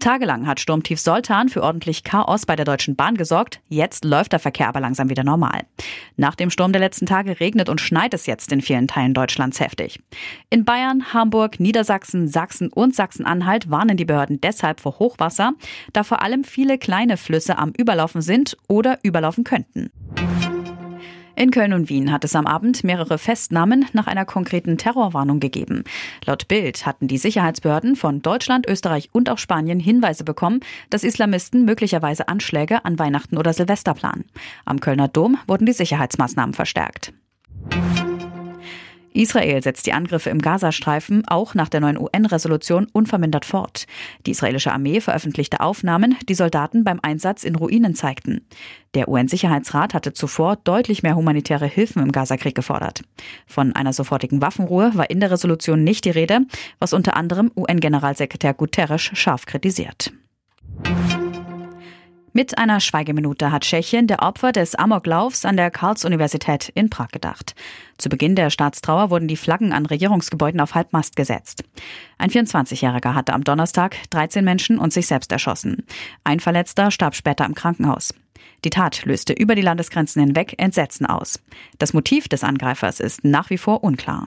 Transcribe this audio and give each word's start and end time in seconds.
Tagelang 0.00 0.46
hat 0.46 0.60
Sturmtief 0.60 1.00
Soltan 1.00 1.48
für 1.48 1.62
ordentlich 1.62 2.04
Chaos 2.04 2.46
bei 2.46 2.56
der 2.56 2.64
Deutschen 2.64 2.96
Bahn 2.96 3.16
gesorgt. 3.16 3.60
Jetzt 3.68 4.04
läuft 4.04 4.32
der 4.32 4.38
Verkehr 4.38 4.68
aber 4.68 4.80
langsam 4.80 5.08
wieder 5.08 5.24
normal. 5.24 5.62
Nach 6.16 6.34
dem 6.34 6.50
Sturm 6.50 6.72
der 6.72 6.80
letzten 6.80 7.06
Tage 7.06 7.40
regnet 7.40 7.68
und 7.68 7.80
schneit 7.80 8.14
es 8.14 8.26
jetzt 8.26 8.52
in 8.52 8.60
vielen 8.60 8.88
Teilen 8.88 9.14
Deutschlands 9.14 9.60
heftig. 9.60 10.00
In 10.50 10.64
Bayern, 10.64 11.12
Hamburg, 11.12 11.60
Niedersachsen, 11.60 12.28
Sachsen 12.28 12.68
und 12.68 12.94
Sachsen-Anhalt 12.94 13.70
warnen 13.70 13.96
die 13.96 14.04
Behörden 14.04 14.40
deshalb 14.40 14.80
vor 14.80 14.98
Hochwasser, 14.98 15.52
da 15.92 16.04
vor 16.04 16.22
allem 16.22 16.44
viele 16.44 16.78
kleine 16.78 17.16
Flüsse 17.16 17.58
am 17.58 17.72
Überlaufen 17.76 18.22
sind 18.22 18.56
oder 18.68 18.98
überlaufen 19.02 19.44
könnten. 19.44 19.90
In 21.36 21.50
Köln 21.50 21.72
und 21.72 21.88
Wien 21.88 22.12
hat 22.12 22.24
es 22.24 22.36
am 22.36 22.46
Abend 22.46 22.84
mehrere 22.84 23.18
Festnahmen 23.18 23.86
nach 23.92 24.06
einer 24.06 24.24
konkreten 24.24 24.78
Terrorwarnung 24.78 25.40
gegeben. 25.40 25.82
Laut 26.24 26.46
Bild 26.46 26.86
hatten 26.86 27.08
die 27.08 27.18
Sicherheitsbehörden 27.18 27.96
von 27.96 28.22
Deutschland, 28.22 28.68
Österreich 28.68 29.08
und 29.12 29.28
auch 29.28 29.38
Spanien 29.38 29.80
Hinweise 29.80 30.22
bekommen, 30.22 30.60
dass 30.90 31.02
Islamisten 31.02 31.64
möglicherweise 31.64 32.28
Anschläge 32.28 32.84
an 32.84 33.00
Weihnachten 33.00 33.36
oder 33.36 33.52
Silvester 33.52 33.94
planen. 33.94 34.26
Am 34.64 34.78
Kölner 34.78 35.08
Dom 35.08 35.36
wurden 35.48 35.66
die 35.66 35.72
Sicherheitsmaßnahmen 35.72 36.54
verstärkt. 36.54 37.12
Israel 39.16 39.62
setzt 39.62 39.86
die 39.86 39.92
Angriffe 39.92 40.30
im 40.30 40.40
Gazastreifen 40.40 41.26
auch 41.28 41.54
nach 41.54 41.68
der 41.68 41.80
neuen 41.80 41.98
UN-Resolution 41.98 42.88
unvermindert 42.92 43.44
fort. 43.44 43.86
Die 44.26 44.32
israelische 44.32 44.72
Armee 44.72 45.00
veröffentlichte 45.00 45.60
Aufnahmen, 45.60 46.16
die 46.28 46.34
Soldaten 46.34 46.82
beim 46.82 46.98
Einsatz 47.00 47.44
in 47.44 47.54
Ruinen 47.54 47.94
zeigten. 47.94 48.44
Der 48.94 49.08
UN-Sicherheitsrat 49.08 49.94
hatte 49.94 50.14
zuvor 50.14 50.56
deutlich 50.56 51.04
mehr 51.04 51.14
humanitäre 51.14 51.66
Hilfen 51.66 52.02
im 52.02 52.10
Gazakrieg 52.10 52.56
gefordert. 52.56 53.02
Von 53.46 53.72
einer 53.72 53.92
sofortigen 53.92 54.42
Waffenruhe 54.42 54.90
war 54.94 55.08
in 55.08 55.20
der 55.20 55.30
Resolution 55.30 55.84
nicht 55.84 56.04
die 56.04 56.10
Rede, 56.10 56.40
was 56.80 56.92
unter 56.92 57.16
anderem 57.16 57.52
UN-Generalsekretär 57.56 58.52
Guterres 58.52 59.00
scharf 59.00 59.46
kritisiert. 59.46 60.12
Mit 62.36 62.58
einer 62.58 62.80
Schweigeminute 62.80 63.52
hat 63.52 63.62
Tschechien 63.62 64.08
der 64.08 64.20
Opfer 64.20 64.50
des 64.50 64.74
Amoklaufs 64.74 65.44
an 65.44 65.56
der 65.56 65.70
Karls-Universität 65.70 66.68
in 66.74 66.90
Prag 66.90 67.12
gedacht. 67.12 67.54
Zu 67.96 68.08
Beginn 68.08 68.34
der 68.34 68.50
Staatstrauer 68.50 69.10
wurden 69.10 69.28
die 69.28 69.36
Flaggen 69.36 69.72
an 69.72 69.86
Regierungsgebäuden 69.86 70.60
auf 70.60 70.74
Halbmast 70.74 71.14
gesetzt. 71.14 71.62
Ein 72.18 72.30
24-Jähriger 72.30 73.14
hatte 73.14 73.34
am 73.34 73.44
Donnerstag 73.44 73.94
13 74.10 74.44
Menschen 74.44 74.80
und 74.80 74.92
sich 74.92 75.06
selbst 75.06 75.30
erschossen. 75.30 75.86
Ein 76.24 76.40
Verletzter 76.40 76.90
starb 76.90 77.14
später 77.14 77.46
im 77.46 77.54
Krankenhaus. 77.54 78.12
Die 78.64 78.70
Tat 78.70 79.04
löste 79.04 79.32
über 79.32 79.54
die 79.54 79.62
Landesgrenzen 79.62 80.20
hinweg 80.20 80.56
Entsetzen 80.58 81.06
aus. 81.06 81.38
Das 81.78 81.92
Motiv 81.92 82.26
des 82.26 82.42
Angreifers 82.42 82.98
ist 82.98 83.22
nach 83.22 83.50
wie 83.50 83.58
vor 83.58 83.84
unklar. 83.84 84.26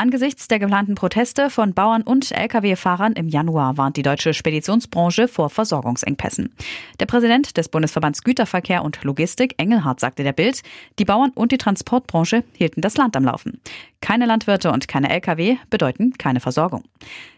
Angesichts 0.00 0.48
der 0.48 0.58
geplanten 0.58 0.94
Proteste 0.94 1.50
von 1.50 1.74
Bauern 1.74 2.00
und 2.00 2.32
Lkw-Fahrern 2.32 3.12
im 3.12 3.28
Januar 3.28 3.76
warnt 3.76 3.98
die 3.98 4.02
deutsche 4.02 4.32
Speditionsbranche 4.32 5.28
vor 5.28 5.50
Versorgungsengpässen. 5.50 6.54
Der 6.98 7.04
Präsident 7.04 7.58
des 7.58 7.68
Bundesverbands 7.68 8.24
Güterverkehr 8.24 8.82
und 8.82 9.04
Logistik, 9.04 9.56
Engelhardt, 9.58 10.00
sagte 10.00 10.22
der 10.22 10.32
Bild, 10.32 10.62
die 10.98 11.04
Bauern 11.04 11.32
und 11.34 11.52
die 11.52 11.58
Transportbranche 11.58 12.44
hielten 12.54 12.80
das 12.80 12.96
Land 12.96 13.14
am 13.14 13.24
Laufen. 13.26 13.60
Keine 14.00 14.24
Landwirte 14.24 14.72
und 14.72 14.88
keine 14.88 15.10
Lkw 15.10 15.58
bedeuten 15.68 16.14
keine 16.16 16.40
Versorgung. 16.40 16.84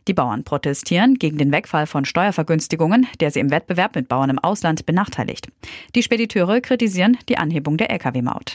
Die 0.07 0.15
Bauern 0.15 0.45
protestieren 0.45 1.17
gegen 1.17 1.39
den 1.39 1.51
Wegfall 1.51 1.89
von 1.89 2.05
Steuervergünstigungen, 2.05 3.09
der 3.19 3.33
sie 3.33 3.41
im 3.41 3.51
Wettbewerb 3.51 3.97
mit 3.97 4.07
Bauern 4.07 4.31
im 4.31 4.39
Ausland 4.39 4.87
benachteiligt. 4.87 5.49
Die 5.97 6.03
Spediteure 6.05 6.61
kritisieren 6.61 7.19
die 7.29 7.39
Anhebung 7.39 7.77
der 7.77 7.91
Lkw-Maut. 7.91 8.55